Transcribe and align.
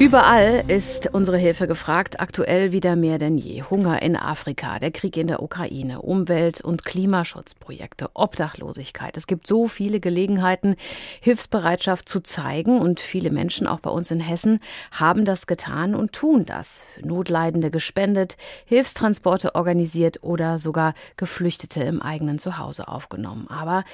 Überall 0.00 0.64
ist 0.66 1.12
unsere 1.12 1.36
Hilfe 1.36 1.66
gefragt, 1.66 2.20
aktuell 2.20 2.72
wieder 2.72 2.96
mehr 2.96 3.18
denn 3.18 3.36
je. 3.36 3.64
Hunger 3.64 4.00
in 4.00 4.16
Afrika, 4.16 4.78
der 4.78 4.92
Krieg 4.92 5.18
in 5.18 5.26
der 5.26 5.42
Ukraine, 5.42 6.00
Umwelt- 6.00 6.62
und 6.62 6.86
Klimaschutzprojekte, 6.86 8.08
Obdachlosigkeit. 8.14 9.18
Es 9.18 9.26
gibt 9.26 9.46
so 9.46 9.68
viele 9.68 10.00
Gelegenheiten, 10.00 10.76
Hilfsbereitschaft 11.20 12.08
zu 12.08 12.20
zeigen 12.20 12.80
und 12.80 12.98
viele 12.98 13.30
Menschen, 13.30 13.66
auch 13.66 13.80
bei 13.80 13.90
uns 13.90 14.10
in 14.10 14.20
Hessen, 14.20 14.60
haben 14.90 15.26
das 15.26 15.46
getan 15.46 15.94
und 15.94 16.12
tun 16.12 16.46
das. 16.46 16.86
Für 16.94 17.06
Notleidende 17.06 17.70
gespendet, 17.70 18.38
Hilfstransporte 18.64 19.54
organisiert 19.54 20.20
oder 20.22 20.58
sogar 20.58 20.94
Geflüchtete 21.18 21.82
im 21.82 22.00
eigenen 22.00 22.38
Zuhause 22.38 22.88
aufgenommen. 22.88 23.48
Aber 23.50 23.84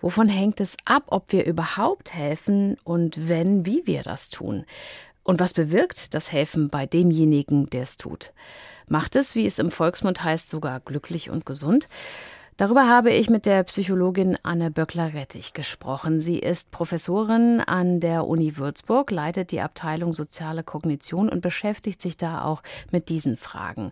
Wovon 0.00 0.28
hängt 0.28 0.60
es 0.60 0.76
ab, 0.84 1.04
ob 1.06 1.32
wir 1.32 1.46
überhaupt 1.46 2.12
helfen 2.12 2.76
und 2.84 3.26
wenn, 3.30 3.64
wie 3.64 3.86
wir 3.86 4.02
das 4.02 4.28
tun? 4.28 4.66
Und 5.24 5.40
was 5.40 5.54
bewirkt 5.54 6.14
das 6.14 6.30
Helfen 6.30 6.68
bei 6.68 6.86
demjenigen, 6.86 7.68
der 7.70 7.82
es 7.82 7.96
tut? 7.96 8.32
Macht 8.88 9.16
es, 9.16 9.34
wie 9.34 9.46
es 9.46 9.58
im 9.58 9.70
Volksmund 9.70 10.22
heißt, 10.22 10.48
sogar 10.48 10.78
glücklich 10.80 11.30
und 11.30 11.46
gesund? 11.46 11.88
Darüber 12.56 12.86
habe 12.86 13.10
ich 13.10 13.30
mit 13.30 13.46
der 13.46 13.64
Psychologin 13.64 14.38
Anne 14.44 14.70
Böckler-Rettich 14.70 15.54
gesprochen. 15.54 16.20
Sie 16.20 16.38
ist 16.38 16.70
Professorin 16.70 17.60
an 17.60 17.98
der 17.98 18.28
Uni 18.28 18.56
Würzburg, 18.56 19.10
leitet 19.10 19.50
die 19.50 19.60
Abteilung 19.60 20.12
Soziale 20.12 20.62
Kognition 20.62 21.28
und 21.28 21.40
beschäftigt 21.40 22.00
sich 22.00 22.16
da 22.16 22.44
auch 22.44 22.62
mit 22.92 23.08
diesen 23.08 23.36
Fragen. 23.36 23.90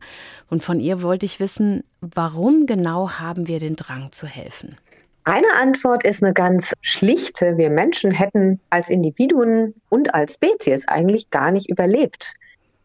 Und 0.49 0.63
von 0.63 0.79
ihr 0.79 1.03
wollte 1.03 1.27
ich 1.27 1.41
wissen, 1.41 1.83
warum 2.01 2.67
genau 2.67 3.11
haben 3.11 3.49
wir 3.49 3.59
den 3.59 3.75
Drang 3.75 4.13
zu 4.13 4.29
helfen? 4.29 4.77
Eine 5.25 5.55
Antwort 5.55 6.05
ist 6.05 6.23
eine 6.23 6.33
ganz 6.33 6.73
schlichte. 6.81 7.57
Wir 7.57 7.71
Menschen 7.71 8.11
hätten 8.11 8.61
als 8.71 8.89
Individuen 8.89 9.75
und 9.89 10.15
als 10.15 10.35
Spezies 10.35 10.89
eigentlich 10.89 11.31
gar 11.31 11.53
nicht 11.53 11.71
überlebt, 11.71 12.35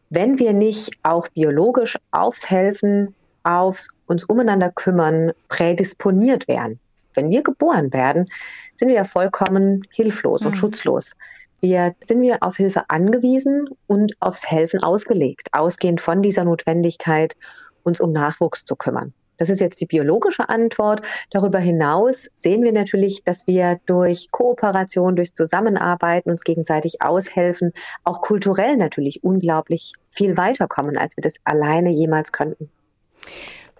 wenn 0.08 0.38
wir 0.38 0.52
nicht 0.52 0.92
auch 1.02 1.28
biologisch 1.28 1.98
aufs 2.12 2.48
Helfen, 2.48 3.14
aufs 3.42 3.88
uns 4.06 4.24
umeinander 4.24 4.70
kümmern 4.70 5.32
prädisponiert 5.48 6.46
wären. 6.46 6.78
Wenn 7.14 7.30
wir 7.30 7.42
geboren 7.42 7.92
werden, 7.92 8.28
sind 8.76 8.88
wir 8.88 8.94
ja 8.94 9.04
vollkommen 9.04 9.82
hilflos 9.92 10.42
mhm. 10.42 10.48
und 10.48 10.54
schutzlos. 10.54 11.16
Wir 11.60 11.96
sind 12.00 12.22
wir 12.22 12.44
auf 12.44 12.56
Hilfe 12.56 12.88
angewiesen 12.88 13.68
und 13.88 14.14
aufs 14.20 14.48
Helfen 14.48 14.80
ausgelegt, 14.84 15.48
ausgehend 15.50 16.00
von 16.00 16.22
dieser 16.22 16.44
Notwendigkeit, 16.44 17.36
uns 17.82 17.98
um 17.98 18.12
Nachwuchs 18.12 18.64
zu 18.64 18.76
kümmern. 18.76 19.12
Das 19.38 19.48
ist 19.50 19.60
jetzt 19.60 19.80
die 19.80 19.86
biologische 19.86 20.48
Antwort. 20.48 21.02
Darüber 21.30 21.58
hinaus 21.58 22.28
sehen 22.34 22.62
wir 22.62 22.72
natürlich, 22.72 23.24
dass 23.24 23.46
wir 23.46 23.80
durch 23.86 24.30
Kooperation, 24.30 25.16
durch 25.16 25.32
Zusammenarbeiten 25.32 26.30
uns 26.30 26.42
gegenseitig 26.42 27.00
aushelfen, 27.00 27.72
auch 28.04 28.20
kulturell 28.20 28.76
natürlich 28.76 29.24
unglaublich 29.24 29.94
viel 30.10 30.36
weiterkommen, 30.36 30.98
als 30.98 31.16
wir 31.16 31.22
das 31.22 31.36
alleine 31.44 31.90
jemals 31.90 32.32
könnten. 32.32 32.70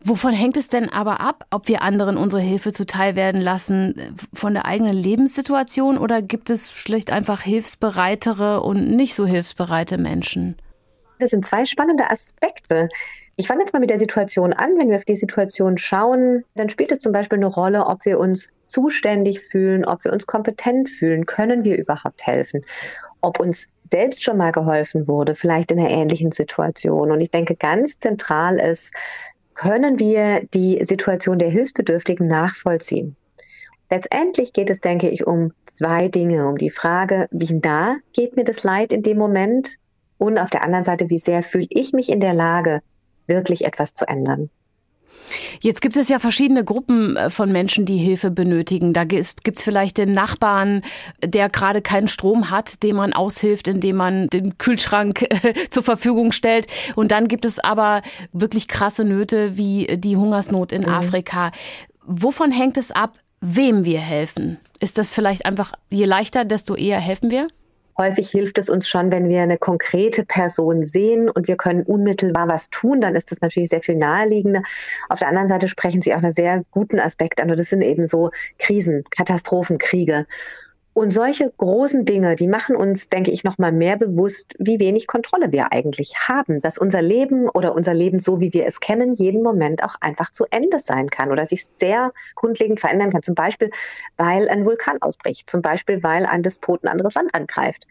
Wovon 0.00 0.32
hängt 0.32 0.56
es 0.56 0.68
denn 0.68 0.88
aber 0.88 1.20
ab, 1.20 1.44
ob 1.50 1.66
wir 1.68 1.82
anderen 1.82 2.16
unsere 2.16 2.40
Hilfe 2.40 2.72
zuteil 2.72 3.16
werden 3.16 3.40
lassen 3.40 4.16
von 4.32 4.54
der 4.54 4.64
eigenen 4.64 4.94
Lebenssituation 4.94 5.98
oder 5.98 6.22
gibt 6.22 6.50
es 6.50 6.70
schlicht 6.70 7.12
einfach 7.12 7.40
hilfsbereitere 7.40 8.60
und 8.60 8.94
nicht 8.94 9.14
so 9.14 9.26
hilfsbereite 9.26 9.98
Menschen? 9.98 10.56
Das 11.18 11.30
sind 11.30 11.44
zwei 11.44 11.64
spannende 11.64 12.08
Aspekte. 12.10 12.88
Ich 13.40 13.46
fange 13.46 13.60
jetzt 13.60 13.72
mal 13.72 13.78
mit 13.78 13.90
der 13.90 14.00
Situation 14.00 14.52
an. 14.52 14.76
Wenn 14.78 14.90
wir 14.90 14.96
auf 14.96 15.04
die 15.04 15.14
Situation 15.14 15.78
schauen, 15.78 16.42
dann 16.56 16.68
spielt 16.68 16.90
es 16.90 16.98
zum 16.98 17.12
Beispiel 17.12 17.38
eine 17.38 17.46
Rolle, 17.46 17.86
ob 17.86 18.04
wir 18.04 18.18
uns 18.18 18.48
zuständig 18.66 19.38
fühlen, 19.38 19.84
ob 19.84 20.02
wir 20.02 20.12
uns 20.12 20.26
kompetent 20.26 20.88
fühlen, 20.88 21.24
können 21.24 21.62
wir 21.62 21.78
überhaupt 21.78 22.26
helfen, 22.26 22.64
ob 23.20 23.38
uns 23.38 23.68
selbst 23.84 24.24
schon 24.24 24.38
mal 24.38 24.50
geholfen 24.50 25.06
wurde, 25.06 25.36
vielleicht 25.36 25.70
in 25.70 25.78
einer 25.78 25.90
ähnlichen 25.90 26.32
Situation. 26.32 27.12
Und 27.12 27.20
ich 27.20 27.30
denke, 27.30 27.54
ganz 27.54 28.00
zentral 28.00 28.58
ist, 28.58 28.92
können 29.54 30.00
wir 30.00 30.42
die 30.52 30.82
Situation 30.82 31.38
der 31.38 31.50
Hilfsbedürftigen 31.50 32.26
nachvollziehen. 32.26 33.14
Letztendlich 33.88 34.52
geht 34.52 34.68
es, 34.68 34.80
denke 34.80 35.10
ich, 35.10 35.28
um 35.28 35.52
zwei 35.64 36.08
Dinge. 36.08 36.48
Um 36.48 36.58
die 36.58 36.70
Frage, 36.70 37.28
wie 37.30 37.54
nah 37.54 37.98
geht 38.12 38.34
mir 38.34 38.44
das 38.44 38.64
Leid 38.64 38.92
in 38.92 39.04
dem 39.04 39.16
Moment? 39.16 39.76
Und 40.18 40.38
auf 40.38 40.50
der 40.50 40.64
anderen 40.64 40.82
Seite, 40.82 41.08
wie 41.08 41.20
sehr 41.20 41.44
fühle 41.44 41.68
ich 41.70 41.92
mich 41.92 42.10
in 42.10 42.18
der 42.18 42.34
Lage, 42.34 42.82
wirklich 43.28 43.64
etwas 43.64 43.94
zu 43.94 44.06
ändern. 44.06 44.50
Jetzt 45.60 45.80
gibt 45.80 45.96
es 45.96 46.08
ja 46.08 46.18
verschiedene 46.18 46.64
Gruppen 46.64 47.16
äh, 47.16 47.30
von 47.30 47.52
Menschen, 47.52 47.84
die 47.84 47.98
Hilfe 47.98 48.30
benötigen. 48.30 48.92
Da 48.92 49.04
gibt 49.04 49.46
es 49.46 49.62
vielleicht 49.62 49.98
den 49.98 50.12
Nachbarn, 50.12 50.82
der 51.22 51.48
gerade 51.48 51.82
keinen 51.82 52.08
Strom 52.08 52.50
hat, 52.50 52.82
dem 52.82 52.96
man 52.96 53.12
aushilft, 53.12 53.68
indem 53.68 53.96
man 53.96 54.28
den 54.28 54.58
Kühlschrank 54.58 55.22
äh, 55.44 55.54
zur 55.70 55.82
Verfügung 55.82 56.32
stellt. 56.32 56.66
Und 56.94 57.10
dann 57.10 57.28
gibt 57.28 57.44
es 57.44 57.58
aber 57.58 58.02
wirklich 58.32 58.68
krasse 58.68 59.04
Nöte 59.04 59.56
wie 59.56 59.86
die 59.98 60.16
Hungersnot 60.16 60.72
in 60.72 60.82
mhm. 60.82 60.88
Afrika. 60.88 61.52
Wovon 62.06 62.52
hängt 62.52 62.76
es 62.76 62.90
ab, 62.90 63.18
wem 63.40 63.84
wir 63.84 64.00
helfen? 64.00 64.58
Ist 64.80 64.98
das 64.98 65.12
vielleicht 65.12 65.44
einfach, 65.44 65.72
je 65.90 66.04
leichter, 66.04 66.44
desto 66.44 66.74
eher 66.74 67.00
helfen 67.00 67.30
wir? 67.30 67.48
Häufig 68.00 68.30
hilft 68.30 68.58
es 68.58 68.70
uns 68.70 68.88
schon, 68.88 69.10
wenn 69.10 69.28
wir 69.28 69.42
eine 69.42 69.58
konkrete 69.58 70.24
Person 70.24 70.84
sehen 70.84 71.28
und 71.28 71.48
wir 71.48 71.56
können 71.56 71.82
unmittelbar 71.82 72.46
was 72.46 72.70
tun, 72.70 73.00
dann 73.00 73.16
ist 73.16 73.32
das 73.32 73.40
natürlich 73.40 73.70
sehr 73.70 73.82
viel 73.82 73.96
naheliegender. 73.96 74.62
Auf 75.08 75.18
der 75.18 75.28
anderen 75.28 75.48
Seite 75.48 75.66
sprechen 75.66 76.00
Sie 76.00 76.14
auch 76.14 76.18
einen 76.18 76.30
sehr 76.30 76.62
guten 76.70 77.00
Aspekt 77.00 77.42
an 77.42 77.50
und 77.50 77.58
das 77.58 77.70
sind 77.70 77.82
eben 77.82 78.06
so 78.06 78.30
Krisen, 78.58 79.02
Katastrophen, 79.10 79.78
Kriege. 79.78 80.26
Und 80.98 81.12
solche 81.12 81.48
großen 81.56 82.06
Dinge, 82.06 82.34
die 82.34 82.48
machen 82.48 82.74
uns, 82.74 83.08
denke 83.08 83.30
ich, 83.30 83.44
noch 83.44 83.56
mal 83.56 83.70
mehr 83.70 83.96
bewusst, 83.96 84.56
wie 84.58 84.80
wenig 84.80 85.06
Kontrolle 85.06 85.52
wir 85.52 85.70
eigentlich 85.70 86.16
haben, 86.26 86.60
dass 86.60 86.76
unser 86.76 87.02
Leben 87.02 87.48
oder 87.48 87.76
unser 87.76 87.94
Leben 87.94 88.18
so, 88.18 88.40
wie 88.40 88.52
wir 88.52 88.66
es 88.66 88.80
kennen, 88.80 89.14
jeden 89.14 89.44
Moment 89.44 89.84
auch 89.84 89.94
einfach 90.00 90.32
zu 90.32 90.44
Ende 90.50 90.80
sein 90.80 91.08
kann 91.08 91.30
oder 91.30 91.46
sich 91.46 91.64
sehr 91.64 92.12
grundlegend 92.34 92.80
verändern 92.80 93.10
kann. 93.10 93.22
Zum 93.22 93.36
Beispiel, 93.36 93.70
weil 94.16 94.48
ein 94.48 94.66
Vulkan 94.66 95.00
ausbricht, 95.00 95.48
zum 95.48 95.62
Beispiel, 95.62 96.02
weil 96.02 96.26
ein 96.26 96.42
Despot 96.42 96.82
ein 96.82 96.88
anderes 96.88 97.14
Land 97.14 97.32
angreift. 97.32 97.86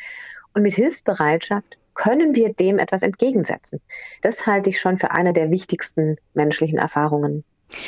Und 0.53 0.63
mit 0.63 0.73
Hilfsbereitschaft 0.73 1.77
können 1.93 2.35
wir 2.35 2.51
dem 2.51 2.77
etwas 2.77 3.03
entgegensetzen. 3.03 3.79
Das 4.21 4.45
halte 4.47 4.69
ich 4.69 4.81
schon 4.81 4.97
für 4.97 5.11
eine 5.11 5.31
der 5.31 5.49
wichtigsten 5.49 6.17
menschlichen 6.33 6.77
Erfahrungen. 6.77 7.45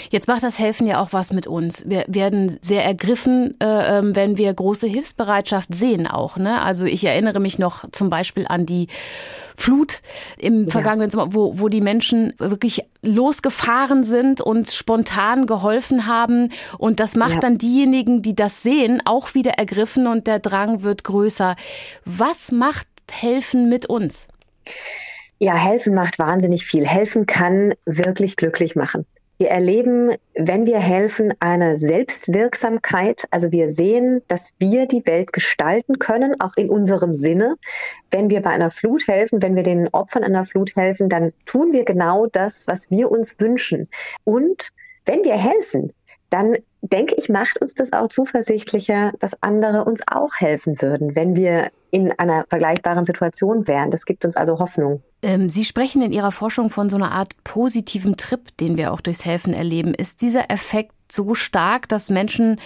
Jetzt 0.09 0.27
macht 0.27 0.43
das 0.43 0.59
Helfen 0.59 0.87
ja 0.87 1.01
auch 1.01 1.13
was 1.13 1.31
mit 1.31 1.47
uns. 1.47 1.85
Wir 1.87 2.03
werden 2.07 2.57
sehr 2.61 2.83
ergriffen, 2.83 3.55
äh, 3.61 3.99
ähm, 3.99 4.15
wenn 4.15 4.37
wir 4.37 4.53
große 4.53 4.87
Hilfsbereitschaft 4.87 5.73
sehen 5.73 6.05
auch. 6.05 6.37
Ne? 6.37 6.61
Also 6.61 6.85
ich 6.85 7.05
erinnere 7.05 7.39
mich 7.39 7.59
noch 7.59 7.89
zum 7.91 8.09
Beispiel 8.09 8.45
an 8.47 8.65
die 8.65 8.87
Flut 9.55 10.01
im 10.37 10.65
ja. 10.65 10.71
vergangenen 10.71 11.09
Sommer, 11.09 11.33
wo, 11.33 11.59
wo 11.59 11.69
die 11.69 11.81
Menschen 11.81 12.33
wirklich 12.37 12.83
losgefahren 13.01 14.03
sind 14.03 14.41
und 14.41 14.69
spontan 14.69 15.47
geholfen 15.47 16.07
haben. 16.07 16.49
Und 16.77 16.99
das 16.99 17.15
macht 17.15 17.35
ja. 17.35 17.39
dann 17.39 17.57
diejenigen, 17.57 18.21
die 18.21 18.35
das 18.35 18.63
sehen, 18.63 19.01
auch 19.05 19.33
wieder 19.33 19.51
ergriffen 19.51 20.07
und 20.07 20.27
der 20.27 20.39
Drang 20.39 20.83
wird 20.83 21.03
größer. 21.03 21.55
Was 22.05 22.51
macht 22.51 22.87
Helfen 23.11 23.69
mit 23.69 23.85
uns? 23.85 24.27
Ja, 25.39 25.55
helfen 25.55 25.93
macht 25.93 26.19
wahnsinnig 26.19 26.65
viel. 26.65 26.85
Helfen 26.85 27.25
kann 27.25 27.73
wirklich 27.85 28.35
glücklich 28.35 28.75
machen. 28.75 29.05
Wir 29.41 29.51
erleben, 29.51 30.11
wenn 30.35 30.67
wir 30.67 30.79
helfen, 30.79 31.33
eine 31.39 31.77
Selbstwirksamkeit. 31.77 33.25
Also 33.31 33.53
wir 33.53 33.71
sehen, 33.71 34.21
dass 34.27 34.53
wir 34.59 34.85
die 34.85 35.05
Welt 35.05 35.31
gestalten 35.31 35.97
können, 35.97 36.41
auch 36.41 36.57
in 36.57 36.69
unserem 36.69 37.13
Sinne. 37.13 37.55
Wenn 38.11 38.29
wir 38.29 38.41
bei 38.41 38.49
einer 38.49 38.69
Flut 38.69 39.07
helfen, 39.07 39.41
wenn 39.41 39.55
wir 39.55 39.63
den 39.63 39.87
Opfern 39.93 40.25
einer 40.25 40.43
Flut 40.43 40.75
helfen, 40.75 41.07
dann 41.07 41.31
tun 41.45 41.71
wir 41.71 41.85
genau 41.85 42.25
das, 42.25 42.67
was 42.67 42.91
wir 42.91 43.09
uns 43.09 43.39
wünschen. 43.39 43.87
Und 44.25 44.71
wenn 45.05 45.23
wir 45.23 45.37
helfen, 45.37 45.93
dann 46.29 46.55
denke 46.81 47.15
ich, 47.17 47.29
macht 47.29 47.61
uns 47.61 47.73
das 47.73 47.91
auch 47.93 48.07
zuversichtlicher, 48.07 49.13
dass 49.19 49.41
andere 49.41 49.83
uns 49.83 50.01
auch 50.07 50.31
helfen 50.37 50.81
würden, 50.81 51.15
wenn 51.15 51.35
wir 51.35 51.71
in 51.91 52.11
einer 52.17 52.45
vergleichbaren 52.47 53.03
Situation 53.03 53.67
wären. 53.67 53.91
Das 53.91 54.05
gibt 54.05 54.23
uns 54.23 54.35
also 54.35 54.59
Hoffnung. 54.59 55.01
Ähm, 55.21 55.49
Sie 55.49 55.65
sprechen 55.65 56.01
in 56.01 56.11
Ihrer 56.11 56.31
Forschung 56.31 56.69
von 56.69 56.89
so 56.89 56.95
einer 56.95 57.11
Art 57.11 57.33
positiven 57.43 58.15
Trip, 58.15 58.55
den 58.57 58.77
wir 58.77 58.93
auch 58.93 59.01
durchs 59.01 59.25
Helfen 59.25 59.53
erleben. 59.53 59.93
Ist 59.93 60.21
dieser 60.21 60.49
Effekt 60.51 60.93
so 61.11 61.33
stark, 61.33 61.89
dass 61.89 62.09
Menschen 62.09 62.59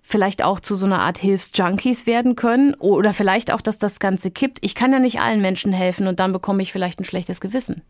vielleicht 0.00 0.42
auch 0.44 0.60
zu 0.60 0.76
so 0.76 0.86
einer 0.86 1.00
Art 1.00 1.18
Hilfsjunkies 1.18 2.06
werden 2.06 2.36
können? 2.36 2.74
Oder 2.74 3.12
vielleicht 3.12 3.52
auch, 3.52 3.60
dass 3.60 3.78
das 3.78 3.98
Ganze 3.98 4.30
kippt? 4.30 4.58
Ich 4.62 4.74
kann 4.74 4.92
ja 4.92 5.00
nicht 5.00 5.20
allen 5.20 5.42
Menschen 5.42 5.72
helfen 5.72 6.06
und 6.06 6.20
dann 6.20 6.32
bekomme 6.32 6.62
ich 6.62 6.72
vielleicht 6.72 7.00
ein 7.00 7.04
schlechtes 7.04 7.40
Gewissen. 7.40 7.82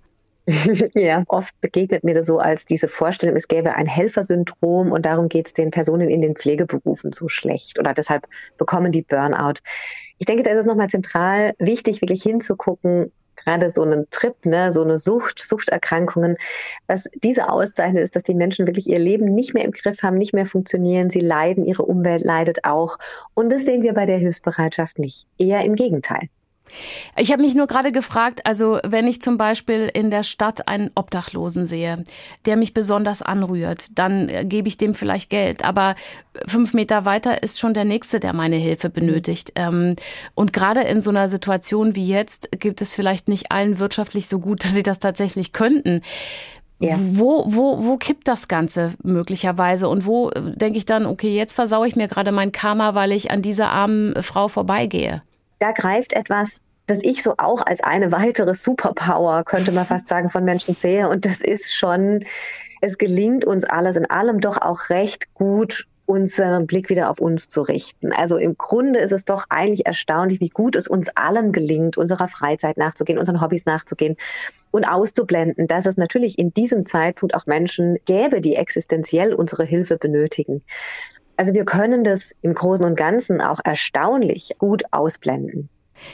ja, 0.94 1.22
oft 1.28 1.60
begegnet 1.60 2.04
mir 2.04 2.14
das 2.14 2.24
so 2.24 2.38
als 2.38 2.64
diese 2.64 2.88
Vorstellung, 2.88 3.36
es 3.36 3.48
gäbe 3.48 3.74
ein 3.74 3.86
Helfersyndrom 3.86 4.92
und 4.92 5.04
darum 5.04 5.28
geht 5.28 5.48
es 5.48 5.52
den 5.52 5.70
Personen 5.70 6.08
in 6.08 6.22
den 6.22 6.34
Pflegeberufen 6.34 7.12
so 7.12 7.28
schlecht 7.28 7.78
oder 7.78 7.92
deshalb 7.92 8.26
bekommen 8.56 8.90
die 8.90 9.02
Burnout. 9.02 9.60
Ich 10.16 10.24
denke, 10.24 10.42
da 10.42 10.52
ist 10.52 10.60
es 10.60 10.66
nochmal 10.66 10.88
zentral 10.88 11.54
wichtig, 11.58 12.00
wirklich 12.00 12.22
hinzugucken, 12.22 13.12
gerade 13.36 13.68
so 13.68 13.82
einen 13.82 14.08
Trip, 14.08 14.46
ne, 14.46 14.72
so 14.72 14.82
eine 14.82 14.96
Sucht, 14.96 15.38
Suchterkrankungen. 15.38 16.36
Was 16.86 17.04
diese 17.22 17.50
auszeichnet, 17.50 18.02
ist, 18.02 18.16
dass 18.16 18.22
die 18.22 18.34
Menschen 18.34 18.66
wirklich 18.66 18.88
ihr 18.88 18.98
Leben 18.98 19.26
nicht 19.34 19.52
mehr 19.52 19.64
im 19.64 19.72
Griff 19.72 20.02
haben, 20.02 20.16
nicht 20.16 20.32
mehr 20.32 20.46
funktionieren. 20.46 21.10
Sie 21.10 21.20
leiden, 21.20 21.64
ihre 21.64 21.84
Umwelt 21.84 22.24
leidet 22.24 22.64
auch. 22.64 22.96
Und 23.34 23.52
das 23.52 23.66
sehen 23.66 23.82
wir 23.82 23.92
bei 23.92 24.06
der 24.06 24.18
Hilfsbereitschaft 24.18 24.98
nicht. 24.98 25.26
Eher 25.38 25.64
im 25.64 25.74
Gegenteil. 25.74 26.28
Ich 27.16 27.32
habe 27.32 27.42
mich 27.42 27.54
nur 27.54 27.66
gerade 27.66 27.92
gefragt, 27.92 28.46
also 28.46 28.78
wenn 28.84 29.06
ich 29.06 29.22
zum 29.22 29.38
Beispiel 29.38 29.90
in 29.92 30.10
der 30.10 30.22
Stadt 30.22 30.68
einen 30.68 30.90
Obdachlosen 30.94 31.66
sehe, 31.66 32.04
der 32.46 32.56
mich 32.56 32.74
besonders 32.74 33.22
anrührt, 33.22 33.98
dann 33.98 34.28
äh, 34.28 34.44
gebe 34.44 34.68
ich 34.68 34.76
dem 34.76 34.94
vielleicht 34.94 35.30
Geld. 35.30 35.64
Aber 35.64 35.94
fünf 36.46 36.74
Meter 36.74 37.04
weiter 37.04 37.42
ist 37.42 37.58
schon 37.58 37.74
der 37.74 37.84
Nächste, 37.84 38.20
der 38.20 38.32
meine 38.32 38.56
Hilfe 38.56 38.90
benötigt. 38.90 39.52
Ähm, 39.54 39.96
und 40.34 40.52
gerade 40.52 40.82
in 40.82 41.02
so 41.02 41.10
einer 41.10 41.28
Situation 41.28 41.94
wie 41.94 42.06
jetzt 42.06 42.50
gibt 42.58 42.80
es 42.80 42.94
vielleicht 42.94 43.28
nicht 43.28 43.50
allen 43.50 43.78
wirtschaftlich 43.78 44.28
so 44.28 44.38
gut, 44.38 44.64
dass 44.64 44.74
sie 44.74 44.82
das 44.82 44.98
tatsächlich 44.98 45.52
könnten. 45.52 46.02
Ja. 46.80 46.96
Wo, 46.98 47.44
wo, 47.48 47.84
wo 47.84 47.96
kippt 47.96 48.28
das 48.28 48.46
Ganze 48.46 48.94
möglicherweise? 49.02 49.88
Und 49.88 50.06
wo 50.06 50.30
äh, 50.30 50.52
denke 50.54 50.78
ich 50.78 50.86
dann, 50.86 51.06
okay, 51.06 51.34
jetzt 51.34 51.54
versaue 51.54 51.88
ich 51.88 51.96
mir 51.96 52.06
gerade 52.06 52.30
mein 52.30 52.52
Karma, 52.52 52.94
weil 52.94 53.12
ich 53.12 53.30
an 53.30 53.42
dieser 53.42 53.70
armen 53.70 54.22
Frau 54.22 54.48
vorbeigehe? 54.48 55.22
Da 55.58 55.72
greift 55.72 56.12
etwas, 56.12 56.62
das 56.86 57.02
ich 57.02 57.22
so 57.22 57.34
auch 57.36 57.64
als 57.64 57.82
eine 57.82 58.12
weitere 58.12 58.54
Superpower, 58.54 59.44
könnte 59.44 59.72
man 59.72 59.86
fast 59.86 60.08
sagen, 60.08 60.30
von 60.30 60.44
Menschen 60.44 60.74
sehe. 60.74 61.08
Und 61.08 61.26
das 61.26 61.40
ist 61.40 61.74
schon, 61.74 62.24
es 62.80 62.98
gelingt 62.98 63.44
uns 63.44 63.64
alles 63.64 63.96
in 63.96 64.08
allem 64.08 64.40
doch 64.40 64.56
auch 64.56 64.90
recht 64.90 65.34
gut, 65.34 65.86
unseren 66.08 66.66
Blick 66.66 66.88
wieder 66.88 67.10
auf 67.10 67.20
uns 67.20 67.50
zu 67.50 67.60
richten. 67.60 68.12
Also 68.12 68.38
im 68.38 68.56
Grunde 68.56 68.98
ist 68.98 69.12
es 69.12 69.26
doch 69.26 69.44
eigentlich 69.50 69.84
erstaunlich, 69.84 70.40
wie 70.40 70.48
gut 70.48 70.74
es 70.74 70.88
uns 70.88 71.10
allen 71.14 71.52
gelingt, 71.52 71.98
unserer 71.98 72.28
Freizeit 72.28 72.78
nachzugehen, 72.78 73.18
unseren 73.18 73.42
Hobbys 73.42 73.66
nachzugehen 73.66 74.16
und 74.70 74.86
auszublenden, 74.86 75.66
dass 75.66 75.84
es 75.84 75.98
natürlich 75.98 76.38
in 76.38 76.54
diesem 76.54 76.86
Zeitpunkt 76.86 77.34
auch 77.34 77.44
Menschen 77.44 77.98
gäbe, 78.06 78.40
die 78.40 78.56
existenziell 78.56 79.34
unsere 79.34 79.64
Hilfe 79.64 79.98
benötigen. 79.98 80.62
Also 81.38 81.54
wir 81.54 81.64
können 81.64 82.02
das 82.02 82.34
im 82.42 82.52
Großen 82.52 82.84
und 82.84 82.96
Ganzen 82.96 83.40
auch 83.40 83.60
erstaunlich 83.62 84.54
gut 84.58 84.82
ausblenden. 84.90 85.68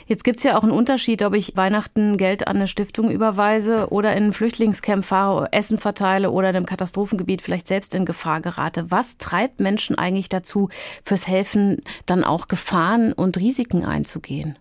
Jetzt 0.07 0.23
gibt 0.23 0.37
es 0.37 0.45
ja 0.45 0.59
auch 0.59 0.63
einen 0.63 0.73
Unterschied, 0.73 1.23
ob 1.23 1.35
ich 1.35 1.57
Weihnachten 1.57 2.19
Geld 2.19 2.47
an 2.47 2.57
eine 2.57 2.67
Stiftung 2.67 3.11
überweise 3.11 3.89
oder 3.91 4.15
in 4.15 4.27
ein 4.27 4.33
Flüchtlingscamp 4.35 5.05
fahre, 5.05 5.49
Essen 5.53 5.79
verteile 5.79 6.31
oder 6.31 6.51
in 6.51 6.57
einem 6.57 6.67
Katastrophengebiet 6.67 7.41
vielleicht 7.41 7.69
selbst 7.69 7.95
in 7.95 8.05
Gefahr 8.05 8.41
gerate. 8.41 8.91
Was 8.91 9.17
treibt 9.17 9.61
Menschen 9.61 9.97
eigentlich 9.97 10.29
dazu, 10.29 10.69
fürs 11.03 11.27
Helfen 11.27 11.83
dann 12.05 12.23
auch 12.23 12.47
Gefahren 12.49 13.15
und 13.15 13.39
Risiken 13.39 13.85
einzugehen? 13.85 14.59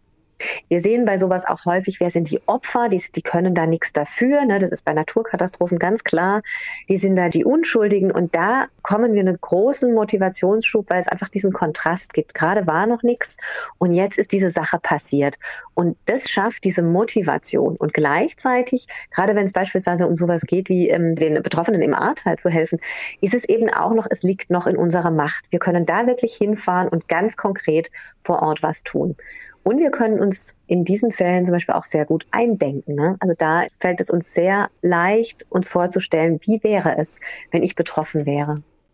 Wir 0.70 0.80
sehen 0.80 1.06
bei 1.06 1.18
sowas 1.18 1.46
auch 1.46 1.66
häufig, 1.66 2.00
wer 2.00 2.10
sind 2.10 2.30
die 2.30 2.42
Opfer, 2.48 2.90
die, 2.90 3.02
die 3.16 3.22
können 3.22 3.54
da 3.54 3.68
nichts 3.68 3.94
dafür. 3.94 4.46
Ne? 4.46 4.60
Das 4.60 4.72
ist 4.72 4.86
bei 4.86 4.94
Naturkatastrophen 4.94 5.80
ganz 5.80 6.04
klar. 6.04 6.42
Die 6.90 6.98
sind 6.98 7.16
da 7.16 7.30
die 7.30 7.46
Unschuldigen 7.46 8.12
und 8.12 8.36
da 8.36 8.68
kommen 8.82 9.14
wir 9.14 9.22
einen 9.22 9.40
großen 9.40 9.94
Motivationsschub, 9.94 10.90
weil 10.90 11.00
es 11.00 11.08
einfach 11.08 11.30
diesen 11.30 11.54
Kontrast 11.54 12.14
gibt. 12.14 12.34
Gerade 12.34 12.68
war 12.68 12.86
noch 12.86 13.04
nichts 13.04 13.38
und 13.78 13.94
jetzt 13.94 14.18
ist 14.18 14.32
diese 14.32 14.50
Sache 14.50 14.80
passiert. 14.80 15.38
Und 15.74 15.98
das 16.06 16.30
schafft 16.30 16.64
diese 16.64 16.84
Motivation. 16.84 17.76
Und 17.76 17.94
gleichzeitig, 17.94 18.88
gerade 19.12 19.36
wenn 19.36 19.46
es 19.46 19.54
beispielsweise 19.54 20.08
um 20.08 20.16
sowas 20.16 20.42
geht, 20.42 20.70
wie 20.70 20.90
ähm, 20.90 21.16
den 21.16 21.42
Betroffenen 21.42 21.82
im 21.82 21.94
Ahrtal 21.94 22.38
zu 22.38 22.50
helfen, 22.50 22.80
ist 23.22 23.34
es 23.34 23.46
eben 23.46 23.70
auch 23.70 23.94
noch, 23.94 24.08
es 24.10 24.24
liegt 24.24 24.50
noch 24.50 24.68
in 24.68 24.78
unserer 24.78 25.12
Macht. 25.12 25.46
Wir 25.50 25.60
können 25.60 25.86
da 25.86 26.08
wirklich 26.08 26.36
hinfahren 26.36 26.90
und 26.90 27.08
ganz 27.08 27.38
konkret 27.38 27.90
vor 28.20 28.42
Ort 28.42 28.64
was 28.64 28.84
tun. 28.84 29.16
Und 29.64 29.80
wir 29.80 29.92
können 29.92 30.20
uns 30.20 30.58
in 30.68 30.84
diesen 30.84 31.12
Fällen 31.12 31.46
zum 31.46 31.54
Beispiel 31.54 31.76
auch 31.76 31.86
sehr 31.86 32.06
gut 32.06 32.28
eindenken. 32.32 32.96
Ne? 32.96 33.16
Also 33.20 33.34
da 33.38 33.64
fällt 33.80 34.02
es 34.02 34.10
uns 34.10 34.34
sehr 34.34 34.70
leicht, 34.82 35.46
uns 35.50 35.70
vorzustellen, 35.70 36.40
wie 36.42 36.64
wäre 36.64 36.98
es, 36.98 37.22
wenn 37.52 37.64
ich 37.64 37.76
betroffen 37.76 38.26
wäre. 38.26 38.56